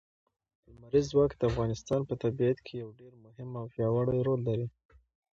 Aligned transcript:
لمریز 0.73 1.05
ځواک 1.11 1.31
د 1.35 1.41
افغانستان 1.51 2.01
په 2.09 2.13
طبیعت 2.23 2.57
کې 2.65 2.73
یو 2.83 2.89
ډېر 2.99 3.13
مهم 3.23 3.49
او 3.59 3.65
پیاوړی 3.73 4.19
رول 4.27 4.41
لري. 4.49 4.67